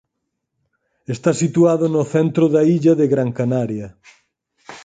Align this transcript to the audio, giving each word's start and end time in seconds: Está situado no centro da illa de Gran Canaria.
Está 1.15 1.31
situado 1.41 1.85
no 1.95 2.03
centro 2.13 2.45
da 2.53 2.61
illa 2.75 2.93
de 2.99 3.05
Gran 3.13 3.29
Canaria. 3.39 3.87